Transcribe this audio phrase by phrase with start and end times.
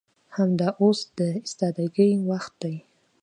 [0.35, 2.75] همدا اوس د استادګۍ وخت دى.